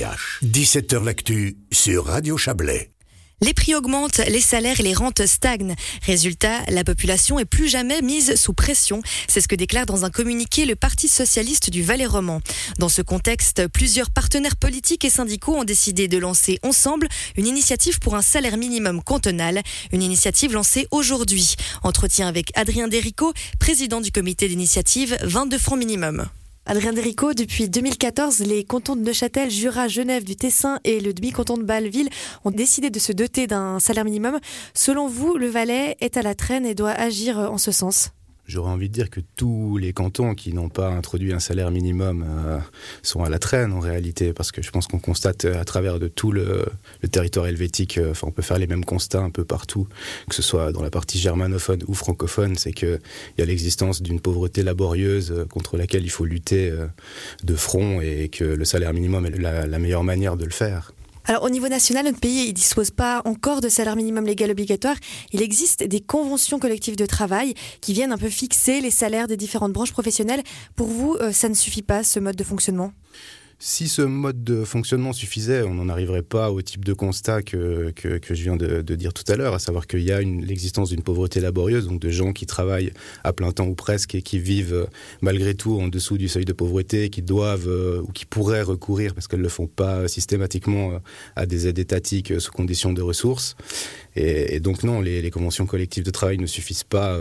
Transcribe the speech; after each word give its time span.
17h 0.00 1.04
L'actu 1.04 1.58
sur 1.70 2.06
Radio 2.06 2.38
Chablais. 2.38 2.90
Les 3.42 3.52
prix 3.52 3.74
augmentent, 3.74 4.22
les 4.28 4.40
salaires 4.40 4.80
et 4.80 4.82
les 4.82 4.94
rentes 4.94 5.26
stagnent. 5.26 5.74
Résultat, 6.06 6.62
la 6.68 6.84
population 6.84 7.38
est 7.38 7.44
plus 7.44 7.68
jamais 7.68 8.00
mise 8.00 8.34
sous 8.36 8.54
pression. 8.54 9.02
C'est 9.28 9.42
ce 9.42 9.48
que 9.48 9.54
déclare 9.54 9.84
dans 9.84 10.06
un 10.06 10.10
communiqué 10.10 10.64
le 10.64 10.74
Parti 10.74 11.06
socialiste 11.06 11.68
du 11.68 11.82
Valais 11.82 12.06
roman. 12.06 12.40
Dans 12.78 12.88
ce 12.88 13.02
contexte, 13.02 13.68
plusieurs 13.68 14.10
partenaires 14.10 14.56
politiques 14.56 15.04
et 15.04 15.10
syndicaux 15.10 15.56
ont 15.56 15.64
décidé 15.64 16.08
de 16.08 16.16
lancer 16.16 16.58
ensemble 16.62 17.06
une 17.36 17.46
initiative 17.46 17.98
pour 17.98 18.14
un 18.14 18.22
salaire 18.22 18.56
minimum 18.56 19.02
cantonal. 19.02 19.62
Une 19.92 20.02
initiative 20.02 20.54
lancée 20.54 20.86
aujourd'hui. 20.90 21.56
Entretien 21.82 22.26
avec 22.26 22.52
Adrien 22.54 22.88
Derico, 22.88 23.34
président 23.58 24.00
du 24.00 24.12
comité 24.12 24.48
d'initiative 24.48 25.18
22 25.22 25.58
francs 25.58 25.78
minimum. 25.78 26.26
Adrien 26.70 26.92
Derico, 26.92 27.34
depuis 27.34 27.68
2014, 27.68 28.38
les 28.46 28.62
cantons 28.62 28.94
de 28.94 29.00
Neuchâtel, 29.00 29.50
Jura, 29.50 29.88
Genève, 29.88 30.22
du 30.22 30.36
Tessin 30.36 30.78
et 30.84 31.00
le 31.00 31.12
demi-canton 31.12 31.56
de 31.56 31.64
Bâle-Ville 31.64 32.08
ont 32.44 32.52
décidé 32.52 32.90
de 32.90 32.98
se 33.00 33.10
doter 33.10 33.48
d'un 33.48 33.80
salaire 33.80 34.04
minimum. 34.04 34.38
Selon 34.72 35.08
vous, 35.08 35.36
le 35.36 35.48
Valais 35.48 35.96
est 36.00 36.16
à 36.16 36.22
la 36.22 36.36
traîne 36.36 36.64
et 36.64 36.76
doit 36.76 36.92
agir 36.92 37.38
en 37.38 37.58
ce 37.58 37.72
sens? 37.72 38.12
J'aurais 38.50 38.72
envie 38.72 38.88
de 38.88 38.92
dire 38.92 39.10
que 39.10 39.20
tous 39.36 39.78
les 39.78 39.92
cantons 39.92 40.34
qui 40.34 40.52
n'ont 40.52 40.68
pas 40.68 40.88
introduit 40.88 41.32
un 41.32 41.38
salaire 41.38 41.70
minimum 41.70 42.26
euh, 42.28 42.58
sont 43.04 43.22
à 43.22 43.28
la 43.28 43.38
traîne 43.38 43.72
en 43.72 43.78
réalité, 43.78 44.32
parce 44.32 44.50
que 44.50 44.60
je 44.60 44.72
pense 44.72 44.88
qu'on 44.88 44.98
constate 44.98 45.44
euh, 45.44 45.60
à 45.60 45.64
travers 45.64 46.00
de 46.00 46.08
tout 46.08 46.32
le, 46.32 46.66
territoire 47.12 47.46
helvétique, 47.46 47.98
euh, 47.98 48.12
on 48.24 48.32
peut 48.32 48.42
faire 48.42 48.58
les 48.58 48.66
mêmes 48.66 48.84
constats 48.84 49.20
un 49.20 49.30
peu 49.30 49.44
partout, 49.44 49.86
que 50.28 50.34
ce 50.34 50.42
soit 50.42 50.72
dans 50.72 50.82
la 50.82 50.90
partie 50.90 51.16
germanophone 51.20 51.84
ou 51.86 51.94
francophone, 51.94 52.56
c'est 52.56 52.72
qu'il 52.72 52.98
y 53.38 53.42
a 53.42 53.44
l'existence 53.44 54.02
d'une 54.02 54.18
pauvreté 54.18 54.64
laborieuse 54.64 55.46
contre 55.48 55.76
laquelle 55.76 56.02
il 56.02 56.10
faut 56.10 56.24
lutter 56.24 56.72
de 57.44 57.54
front 57.54 58.00
et 58.00 58.30
que 58.30 58.42
le 58.42 58.64
salaire 58.64 58.92
minimum 58.92 59.26
est 59.26 59.38
la 59.38 59.78
meilleure 59.78 60.04
manière 60.04 60.36
de 60.36 60.44
le 60.44 60.50
faire. 60.50 60.92
Alors 61.26 61.44
au 61.44 61.50
niveau 61.50 61.68
national, 61.68 62.06
notre 62.06 62.18
pays 62.18 62.48
ne 62.48 62.52
dispose 62.52 62.90
pas 62.90 63.22
encore 63.24 63.60
de 63.60 63.68
salaire 63.68 63.96
minimum 63.96 64.24
légal 64.24 64.50
obligatoire. 64.50 64.96
Il 65.32 65.42
existe 65.42 65.82
des 65.82 66.00
conventions 66.00 66.58
collectives 66.58 66.96
de 66.96 67.06
travail 67.06 67.54
qui 67.80 67.92
viennent 67.92 68.12
un 68.12 68.18
peu 68.18 68.30
fixer 68.30 68.80
les 68.80 68.90
salaires 68.90 69.28
des 69.28 69.36
différentes 69.36 69.72
branches 69.72 69.92
professionnelles. 69.92 70.42
Pour 70.76 70.88
vous, 70.88 71.16
euh, 71.20 71.32
ça 71.32 71.48
ne 71.48 71.54
suffit 71.54 71.82
pas, 71.82 72.02
ce 72.02 72.18
mode 72.20 72.36
de 72.36 72.44
fonctionnement? 72.44 72.92
Si 73.62 73.88
ce 73.88 74.00
mode 74.00 74.42
de 74.42 74.64
fonctionnement 74.64 75.12
suffisait, 75.12 75.62
on 75.62 75.74
n'en 75.74 75.90
arriverait 75.90 76.22
pas 76.22 76.50
au 76.50 76.62
type 76.62 76.82
de 76.82 76.94
constat 76.94 77.42
que, 77.42 77.90
que, 77.90 78.34
je 78.34 78.42
viens 78.42 78.56
de, 78.56 78.80
dire 78.94 79.12
tout 79.12 79.30
à 79.30 79.36
l'heure, 79.36 79.52
à 79.52 79.58
savoir 79.58 79.86
qu'il 79.86 80.00
y 80.00 80.12
a 80.12 80.22
l'existence 80.22 80.88
d'une 80.88 81.02
pauvreté 81.02 81.40
laborieuse, 81.40 81.86
donc 81.86 82.00
de 82.00 82.08
gens 82.08 82.32
qui 82.32 82.46
travaillent 82.46 82.90
à 83.22 83.34
plein 83.34 83.52
temps 83.52 83.66
ou 83.66 83.74
presque 83.74 84.14
et 84.14 84.22
qui 84.22 84.38
vivent 84.38 84.72
euh, 84.72 84.86
malgré 85.20 85.54
tout 85.54 85.78
en 85.78 85.88
dessous 85.88 86.16
du 86.16 86.26
seuil 86.26 86.46
de 86.46 86.54
pauvreté, 86.54 87.10
qui 87.10 87.20
doivent 87.20 87.68
euh, 87.68 88.00
ou 88.00 88.12
qui 88.12 88.24
pourraient 88.24 88.62
recourir, 88.62 89.12
parce 89.12 89.28
qu'elles 89.28 89.40
ne 89.40 89.44
le 89.44 89.50
font 89.50 89.66
pas 89.66 90.08
systématiquement, 90.08 90.92
euh, 90.92 90.98
à 91.36 91.44
des 91.44 91.68
aides 91.68 91.78
étatiques 91.78 92.40
sous 92.40 92.52
conditions 92.52 92.94
de 92.94 93.02
ressources. 93.02 93.56
Et, 94.16 94.60
donc 94.60 94.82
non, 94.82 95.00
les, 95.00 95.30
conventions 95.30 95.66
collectives 95.66 96.04
de 96.04 96.10
travail 96.10 96.38
ne 96.38 96.46
suffisent 96.46 96.84
pas 96.84 97.16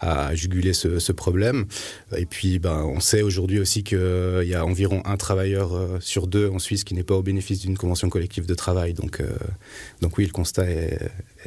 à 0.00 0.34
juguler 0.34 0.72
ce, 0.72 1.12
problème. 1.12 1.66
Et 2.16 2.26
puis, 2.26 2.58
ben, 2.58 2.84
on 2.84 3.00
sait 3.00 3.22
aujourd'hui 3.22 3.58
aussi 3.58 3.82
qu'il 3.82 4.44
y 4.44 4.54
a 4.54 4.64
environ 4.64 5.02
un 5.04 5.16
travailleur 5.16 5.74
euh, 5.74 5.98
sur 6.00 6.26
deux 6.26 6.48
en 6.48 6.58
Suisse 6.58 6.84
qui 6.84 6.94
n'est 6.94 7.02
pas 7.02 7.14
au 7.14 7.22
bénéfice 7.22 7.60
d'une 7.60 7.78
convention 7.78 8.08
collective 8.10 8.46
de 8.46 8.54
travail. 8.54 8.92
Donc, 8.92 9.20
euh, 9.20 9.30
donc 10.02 10.18
oui, 10.18 10.26
le 10.26 10.32
constat 10.32 10.66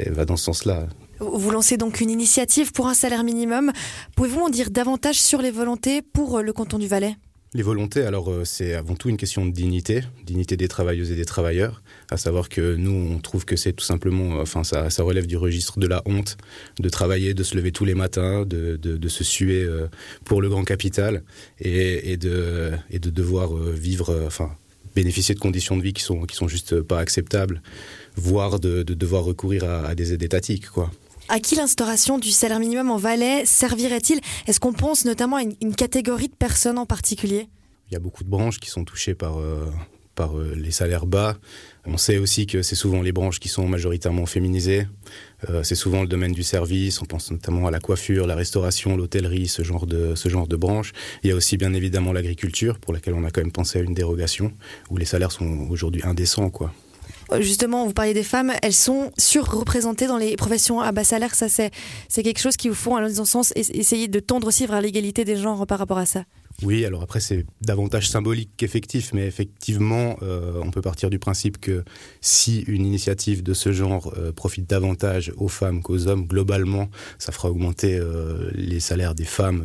va 0.07 0.25
dans 0.25 0.37
ce 0.37 0.45
sens-là. 0.45 0.87
Vous 1.19 1.51
lancez 1.51 1.77
donc 1.77 1.99
une 1.99 2.09
initiative 2.09 2.71
pour 2.71 2.87
un 2.87 2.93
salaire 2.93 3.23
minimum. 3.23 3.71
Pouvez-vous 4.15 4.39
en 4.39 4.49
dire 4.49 4.69
davantage 4.69 5.19
sur 5.19 5.41
les 5.41 5.51
volontés 5.51 6.01
pour 6.01 6.37
euh, 6.37 6.41
le 6.41 6.53
canton 6.53 6.79
du 6.79 6.87
Valais? 6.87 7.15
Les 7.53 7.63
volontés, 7.63 8.03
alors 8.03 8.29
euh, 8.29 8.45
c'est 8.45 8.75
avant 8.75 8.95
tout 8.95 9.09
une 9.09 9.17
question 9.17 9.45
de 9.45 9.51
dignité, 9.51 10.03
dignité 10.23 10.55
des 10.55 10.67
travailleuses 10.67 11.11
et 11.11 11.15
des 11.15 11.25
travailleurs, 11.25 11.81
à 12.11 12.17
savoir 12.17 12.47
que 12.47 12.75
nous 12.75 12.91
on 12.91 13.19
trouve 13.19 13.43
que 13.45 13.55
c'est 13.55 13.73
tout 13.73 13.83
simplement, 13.83 14.37
euh, 14.37 14.41
enfin 14.43 14.63
ça, 14.63 14.89
ça, 14.91 15.01
relève 15.01 15.25
du 15.25 15.35
registre 15.35 15.79
de 15.79 15.87
la 15.87 16.03
honte 16.05 16.37
de 16.79 16.89
travailler, 16.89 17.33
de 17.33 17.43
se 17.43 17.55
lever 17.55 17.71
tous 17.71 17.85
les 17.85 17.95
matins, 17.95 18.45
de, 18.45 18.77
de, 18.77 19.07
se 19.07 19.23
suer 19.23 19.63
euh, 19.63 19.87
pour 20.25 20.41
le 20.41 20.49
grand 20.49 20.63
capital 20.63 21.23
et, 21.59 22.11
et, 22.11 22.17
de, 22.17 22.71
et 22.91 22.99
de 22.99 23.09
devoir 23.09 23.55
vivre, 23.55 24.23
enfin 24.27 24.51
bénéficier 24.95 25.33
de 25.33 25.39
conditions 25.39 25.77
de 25.77 25.81
vie 25.81 25.93
qui 25.93 26.03
sont 26.03 26.25
qui 26.25 26.35
sont 26.35 26.47
juste 26.47 26.81
pas 26.81 26.99
acceptables, 26.99 27.63
voire 28.15 28.59
de, 28.59 28.83
de 28.83 28.93
devoir 28.93 29.23
recourir 29.23 29.63
à, 29.63 29.87
à 29.87 29.95
des 29.95 30.13
aides 30.13 30.23
étatiques 30.23 30.69
quoi. 30.69 30.91
À 31.31 31.39
qui 31.39 31.55
l'instauration 31.55 32.17
du 32.17 32.31
salaire 32.31 32.59
minimum 32.59 32.89
en 32.89 32.97
Valais 32.97 33.45
servirait-il? 33.45 34.19
Est-ce 34.47 34.59
qu'on 34.59 34.73
pense 34.73 35.05
notamment 35.05 35.35
à 35.35 35.43
une, 35.43 35.75
catégorie 35.75 36.27
de 36.27 36.33
personnes 36.33 36.79
en 36.79 36.87
particulier? 36.87 37.49
Il 37.87 37.93
y 37.93 37.95
a 37.95 37.99
beaucoup 37.99 38.23
de 38.23 38.29
branches 38.29 38.59
qui 38.59 38.71
sont 38.71 38.83
touchées 38.83 39.13
par, 39.13 39.37
euh, 39.37 39.67
par 40.15 40.39
euh, 40.39 40.55
les 40.55 40.71
salaires 40.71 41.05
bas. 41.05 41.37
On 41.85 41.97
sait 41.97 42.17
aussi 42.17 42.47
que 42.47 42.63
c'est 42.63 42.75
souvent 42.75 43.03
les 43.03 43.11
branches 43.11 43.39
qui 43.39 43.47
sont 43.47 43.67
majoritairement 43.67 44.25
féminisées. 44.25 44.87
Euh, 45.51 45.61
c'est 45.61 45.75
souvent 45.75 46.01
le 46.01 46.07
domaine 46.07 46.31
du 46.31 46.41
service. 46.41 46.99
On 46.99 47.05
pense 47.05 47.29
notamment 47.29 47.67
à 47.67 47.71
la 47.71 47.79
coiffure, 47.79 48.25
la 48.25 48.35
restauration, 48.35 48.97
l'hôtellerie, 48.97 49.47
ce 49.47 49.63
genre 49.63 49.85
de 49.85 50.15
ce 50.15 50.29
genre 50.29 50.47
de 50.47 50.55
branches. 50.55 50.93
Il 51.21 51.29
y 51.29 51.31
a 51.31 51.35
aussi 51.35 51.57
bien 51.57 51.75
évidemment 51.75 52.11
l'agriculture, 52.11 52.79
pour 52.79 52.91
laquelle 52.91 53.13
on 53.13 53.23
a 53.23 53.29
quand 53.29 53.41
même 53.41 53.51
pensé 53.51 53.77
à 53.77 53.83
une 53.83 53.93
dérogation, 53.93 54.51
où 54.89 54.97
les 54.97 55.05
salaires 55.05 55.31
sont 55.31 55.67
aujourd'hui 55.69 56.01
indécents, 56.03 56.49
quoi. 56.49 56.73
Justement, 57.39 57.85
vous 57.85 57.93
parliez 57.93 58.13
des 58.13 58.23
femmes, 58.23 58.51
elles 58.61 58.73
sont 58.73 59.11
surreprésentées 59.17 60.07
dans 60.07 60.17
les 60.17 60.35
professions 60.35 60.81
à 60.81 60.91
bas 60.91 61.03
salaire. 61.03 61.35
Ça, 61.35 61.47
c'est, 61.49 61.71
quelque 62.09 62.39
chose 62.39 62.57
qui 62.57 62.69
vous 62.69 62.75
font, 62.75 62.95
à 62.95 63.01
l'autre 63.01 63.25
sens, 63.25 63.53
essayer 63.55 64.07
de 64.07 64.19
tendre 64.19 64.47
aussi 64.47 64.65
vers 64.65 64.81
l'égalité 64.81 65.25
des 65.25 65.35
genres 65.35 65.65
par 65.67 65.79
rapport 65.79 65.97
à 65.97 66.05
ça. 66.05 66.23
Oui, 66.61 66.83
alors 66.83 67.03
après 67.03 67.21
c'est 67.21 67.45
davantage 67.61 68.09
symbolique 68.09 68.49
qu'effectif, 68.57 69.13
mais 69.13 69.25
effectivement, 69.25 70.17
euh, 70.23 70.59
on 70.61 70.71
peut 70.71 70.81
partir 70.81 71.09
du 71.09 71.17
principe 71.17 71.57
que 71.57 71.85
si 72.19 72.61
une 72.67 72.85
initiative 72.85 73.43
de 73.43 73.53
ce 73.53 73.71
genre 73.71 74.13
euh, 74.17 74.33
profite 74.33 74.69
davantage 74.69 75.31
aux 75.37 75.47
femmes 75.47 75.81
qu'aux 75.81 76.07
hommes, 76.07 76.25
globalement, 76.25 76.89
ça 77.17 77.31
fera 77.31 77.49
augmenter 77.49 77.97
euh, 77.97 78.51
les 78.55 78.81
salaires 78.81 79.15
des 79.15 79.23
femmes 79.23 79.63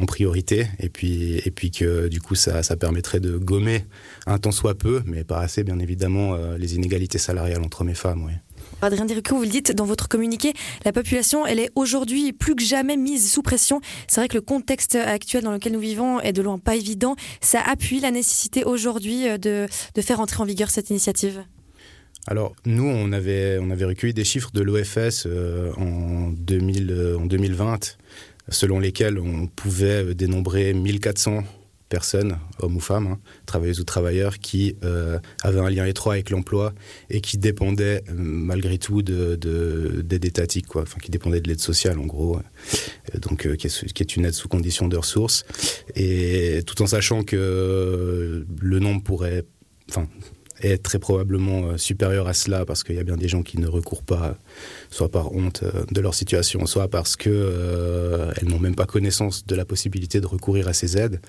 en 0.00 0.06
priorité, 0.06 0.66
et 0.78 0.88
puis, 0.88 1.40
et 1.44 1.50
puis 1.50 1.70
que 1.70 2.08
du 2.08 2.20
coup 2.20 2.34
ça, 2.34 2.62
ça 2.62 2.76
permettrait 2.76 3.20
de 3.20 3.36
gommer 3.36 3.84
un 4.26 4.38
tant 4.38 4.52
soit 4.52 4.74
peu, 4.74 5.02
mais 5.06 5.24
pas 5.24 5.40
assez 5.40 5.64
bien 5.64 5.78
évidemment, 5.78 6.34
euh, 6.34 6.56
les 6.58 6.74
inégalités 6.74 7.18
salariales 7.18 7.62
entre 7.62 7.82
hommes 7.82 7.90
et 7.90 7.94
femmes. 7.94 8.24
Oui. 8.24 8.32
Adrien 8.80 9.04
Dirico, 9.04 9.36
vous 9.36 9.42
le 9.42 9.48
dites 9.48 9.72
dans 9.72 9.84
votre 9.84 10.08
communiqué, 10.08 10.54
la 10.84 10.92
population, 10.92 11.46
elle 11.46 11.58
est 11.58 11.70
aujourd'hui 11.74 12.32
plus 12.32 12.56
que 12.56 12.64
jamais 12.64 12.96
mise 12.96 13.30
sous 13.30 13.42
pression. 13.42 13.80
C'est 14.08 14.20
vrai 14.20 14.28
que 14.28 14.34
le 14.34 14.40
contexte 14.40 14.96
actuel 14.96 15.44
dans 15.44 15.52
lequel 15.52 15.72
nous 15.72 15.80
vivons 15.80 16.20
est 16.20 16.32
de 16.32 16.42
loin 16.42 16.58
pas 16.58 16.74
évident. 16.74 17.14
Ça 17.40 17.60
appuie 17.60 18.00
la 18.00 18.10
nécessité 18.10 18.64
aujourd'hui 18.64 19.28
euh, 19.28 19.38
de, 19.38 19.66
de 19.94 20.02
faire 20.02 20.20
entrer 20.20 20.42
en 20.42 20.46
vigueur 20.46 20.70
cette 20.70 20.90
initiative. 20.90 21.44
Alors, 22.28 22.54
nous, 22.66 22.86
on 22.86 23.10
avait, 23.10 23.58
on 23.60 23.70
avait 23.70 23.84
recueilli 23.84 24.14
des 24.14 24.22
chiffres 24.22 24.50
de 24.52 24.62
l'OFS 24.62 25.26
euh, 25.26 25.72
en, 25.76 26.30
2000, 26.30 27.16
en 27.18 27.26
2020 27.26 27.98
selon 28.52 28.78
lesquels 28.78 29.18
on 29.18 29.46
pouvait 29.46 30.04
euh, 30.04 30.14
dénombrer 30.14 30.72
1400 30.74 31.44
personnes, 31.88 32.38
hommes 32.58 32.76
ou 32.76 32.80
femmes, 32.80 33.06
hein, 33.06 33.18
travailleuses 33.44 33.80
ou 33.80 33.84
travailleurs, 33.84 34.38
qui 34.38 34.76
euh, 34.82 35.18
avaient 35.42 35.60
un 35.60 35.68
lien 35.68 35.84
étroit 35.84 36.14
avec 36.14 36.30
l'emploi 36.30 36.72
et 37.10 37.20
qui 37.20 37.36
dépendaient 37.36 38.02
euh, 38.08 38.14
malgré 38.16 38.78
tout 38.78 39.02
d'aide 39.02 39.40
de, 39.40 40.26
étatique, 40.26 40.66
quoi. 40.66 40.82
Enfin, 40.82 40.98
qui 41.02 41.10
dépendaient 41.10 41.40
de 41.40 41.48
l'aide 41.48 41.60
sociale 41.60 41.98
en 41.98 42.06
gros, 42.06 42.40
donc 43.20 43.46
qui 43.56 43.66
est, 43.66 43.92
qui, 43.92 44.02
est, 44.02 44.16
une 44.16 44.24
aide 44.24 44.32
sous 44.32 44.48
condition 44.48 44.88
de 44.88 44.96
ressources, 44.96 45.44
et 45.94 46.62
tout 46.66 46.80
en 46.80 46.86
sachant 46.86 47.24
que 47.24 48.46
le 48.60 48.78
nombre 48.78 49.02
pourrait, 49.02 49.44
enfin, 49.90 50.08
est 50.62 50.82
très 50.82 50.98
probablement 50.98 51.64
euh, 51.64 51.76
supérieure 51.76 52.28
à 52.28 52.34
cela 52.34 52.64
parce 52.64 52.84
qu'il 52.84 52.96
y 52.96 52.98
a 52.98 53.04
bien 53.04 53.16
des 53.16 53.28
gens 53.28 53.42
qui 53.42 53.58
ne 53.58 53.66
recourent 53.66 54.02
pas, 54.02 54.36
soit 54.90 55.10
par 55.10 55.32
honte 55.32 55.62
euh, 55.62 55.84
de 55.90 56.00
leur 56.00 56.14
situation, 56.14 56.66
soit 56.66 56.88
parce 56.88 57.16
que 57.16 57.30
euh, 57.30 58.32
elles 58.40 58.48
n'ont 58.48 58.58
même 58.58 58.74
pas 58.74 58.86
connaissance 58.86 59.46
de 59.46 59.54
la 59.54 59.64
possibilité 59.64 60.20
de 60.20 60.26
recourir 60.26 60.68
à 60.68 60.72
ces 60.72 60.96
aides. 60.96 61.20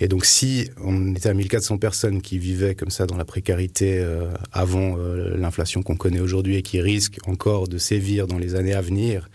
Et 0.00 0.08
donc, 0.08 0.24
si 0.24 0.70
on 0.82 1.14
était 1.14 1.28
à 1.28 1.34
1400 1.34 1.78
personnes 1.78 2.20
qui 2.22 2.38
vivaient 2.38 2.74
comme 2.74 2.90
ça 2.90 3.06
dans 3.06 3.16
la 3.16 3.24
précarité 3.24 4.04
avant 4.52 4.96
l'inflation 4.96 5.82
qu'on 5.82 5.96
connaît 5.96 6.20
aujourd'hui 6.20 6.56
et 6.56 6.62
qui 6.62 6.80
risquent 6.80 7.18
encore 7.26 7.68
de 7.68 7.78
sévir 7.78 8.26
dans 8.26 8.38
les 8.38 8.54
années 8.54 8.74
à 8.74 8.80
venir, 8.80 9.28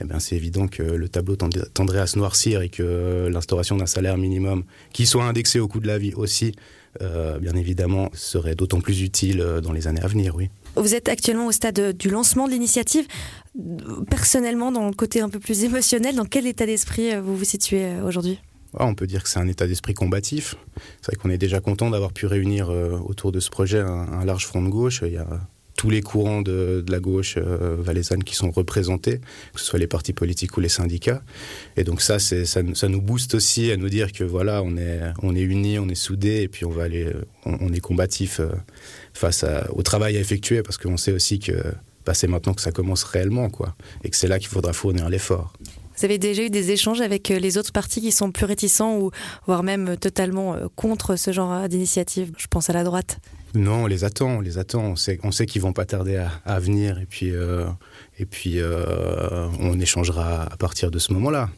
eh 0.00 0.04
bien, 0.04 0.18
c'est 0.18 0.36
évident 0.36 0.68
que 0.68 0.82
le 0.82 1.08
tableau 1.08 1.36
tendrait 1.36 2.00
à 2.00 2.06
se 2.06 2.18
noircir 2.18 2.62
et 2.62 2.68
que 2.68 3.28
l'instauration 3.30 3.76
d'un 3.76 3.86
salaire 3.86 4.16
minimum 4.16 4.64
qui 4.92 5.06
soit 5.06 5.24
indexé 5.24 5.60
au 5.60 5.68
coût 5.68 5.80
de 5.80 5.86
la 5.86 5.98
vie 5.98 6.14
aussi 6.14 6.52
euh, 7.00 7.38
bien 7.38 7.54
évidemment, 7.54 8.10
serait 8.14 8.54
d'autant 8.54 8.80
plus 8.80 9.02
utile 9.02 9.40
euh, 9.40 9.60
dans 9.60 9.72
les 9.72 9.86
années 9.86 10.02
à 10.02 10.08
venir, 10.08 10.34
oui. 10.34 10.50
Vous 10.76 10.94
êtes 10.94 11.08
actuellement 11.08 11.46
au 11.46 11.52
stade 11.52 11.96
du 11.96 12.10
lancement 12.10 12.46
de 12.46 12.52
l'initiative. 12.52 13.06
Personnellement, 14.08 14.72
dans 14.72 14.86
le 14.86 14.94
côté 14.94 15.20
un 15.20 15.28
peu 15.28 15.38
plus 15.38 15.64
émotionnel, 15.64 16.16
dans 16.16 16.24
quel 16.24 16.46
état 16.46 16.66
d'esprit 16.66 17.12
euh, 17.12 17.20
vous 17.20 17.36
vous 17.36 17.44
situez 17.44 18.00
aujourd'hui? 18.04 18.40
Ah, 18.76 18.86
on 18.86 18.94
peut 18.94 19.06
dire 19.06 19.22
que 19.22 19.28
c'est 19.28 19.38
un 19.38 19.48
état 19.48 19.66
d'esprit 19.66 19.94
combatif. 19.94 20.56
C'est 21.00 21.12
vrai 21.12 21.16
qu'on 21.16 21.30
est 21.30 21.38
déjà 21.38 21.60
content 21.60 21.90
d'avoir 21.90 22.12
pu 22.12 22.26
réunir 22.26 22.70
autour 22.70 23.32
de 23.32 23.40
ce 23.40 23.50
projet 23.50 23.80
un, 23.80 24.24
large 24.24 24.46
front 24.46 24.62
de 24.62 24.68
gauche. 24.68 25.02
Il 25.04 25.12
y 25.12 25.16
a 25.16 25.26
tous 25.80 25.88
les 25.88 26.02
courants 26.02 26.42
de, 26.42 26.84
la 26.88 27.00
gauche 27.00 27.38
euh, 27.38 27.74
valaisanne 27.78 28.22
qui 28.22 28.34
sont 28.34 28.50
représentés, 28.50 29.18
que 29.54 29.60
ce 29.60 29.64
soit 29.64 29.78
les 29.78 29.86
partis 29.86 30.12
politiques 30.12 30.54
ou 30.58 30.60
les 30.60 30.68
syndicats. 30.68 31.22
Et 31.78 31.84
donc 31.84 32.02
ça, 32.02 32.18
ça, 32.18 32.62
nous 32.62 33.00
booste 33.00 33.34
aussi 33.34 33.72
à 33.72 33.78
nous 33.78 33.88
dire 33.88 34.12
que 34.12 34.22
voilà, 34.22 34.62
on 34.62 34.76
est, 34.76 35.00
on 35.22 35.34
unis, 35.34 35.78
on 35.78 35.88
est 35.88 35.94
soudés, 35.94 36.42
et 36.42 36.48
puis 36.48 36.66
on 36.66 36.70
va 36.70 36.82
aller, 36.82 37.10
on, 37.46 37.72
est 37.72 37.80
combatif 37.80 38.42
face 39.14 39.42
au 39.70 39.82
travail 39.82 40.18
à 40.18 40.20
effectuer, 40.20 40.62
parce 40.62 40.76
qu'on 40.76 40.98
sait 40.98 41.12
aussi 41.12 41.38
que 41.38 41.54
bah, 42.04 42.12
c'est 42.12 42.28
maintenant 42.28 42.52
que 42.52 42.60
ça 42.60 42.72
commence 42.72 43.02
réellement, 43.02 43.48
quoi, 43.48 43.74
et 44.04 44.10
que 44.10 44.16
c'est 44.16 44.28
là 44.28 44.38
qu'il 44.38 44.48
faudra 44.48 44.74
fournir 44.74 45.08
l'effort. 45.08 45.54
Vous 45.96 46.04
avez 46.04 46.18
déjà 46.18 46.42
eu 46.42 46.50
des 46.50 46.72
échanges 46.72 47.00
avec 47.00 47.30
euh, 47.30 47.38
les 47.38 47.56
autres 47.56 47.72
partis 47.72 48.02
qui 48.02 48.12
sont 48.12 48.32
plus 48.32 48.44
réticents 48.44 48.98
ou 48.98 49.12
voire 49.46 49.62
même 49.62 49.96
totalement 49.96 50.54
euh, 50.54 50.66
contre 50.76 51.16
ce 51.16 51.32
genre 51.32 51.70
d'initiative? 51.70 52.32
Je 52.36 52.48
pense 52.48 52.68
à 52.68 52.74
la 52.74 52.84
droite. 52.84 53.18
Non, 53.54 53.84
on 53.84 53.86
les 53.86 54.04
attend, 54.04 54.38
on 54.38 54.40
les 54.40 54.58
attend. 54.58 54.82
On 54.82 54.96
sait, 54.96 55.18
on 55.22 55.32
sait 55.32 55.46
qu'ils 55.46 55.62
vont 55.62 55.72
pas 55.72 55.84
tarder 55.84 56.24
à, 56.44 56.60
venir 56.60 56.98
et 56.98 57.06
puis, 57.06 57.30
euh, 57.32 57.66
et 58.18 58.26
puis 58.26 58.60
on 58.62 59.78
échangera 59.80 60.44
à 60.44 60.56
partir 60.56 60.90
de 60.90 60.98
ce 60.98 61.12
moment-là. 61.12 61.50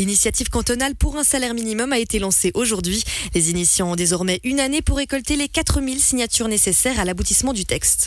L'initiative 0.00 0.48
cantonale 0.48 0.94
pour 0.94 1.16
un 1.16 1.24
salaire 1.24 1.54
minimum 1.54 1.92
a 1.92 1.98
été 1.98 2.20
lancée 2.20 2.52
aujourd'hui. 2.54 3.02
Les 3.34 3.50
initiants 3.50 3.90
ont 3.90 3.96
désormais 3.96 4.38
une 4.44 4.60
année 4.60 4.80
pour 4.80 4.98
récolter 4.98 5.34
les 5.34 5.48
4000 5.48 5.98
signatures 5.98 6.46
nécessaires 6.46 7.00
à 7.00 7.04
l'aboutissement 7.04 7.52
du 7.52 7.64
texte. 7.64 8.06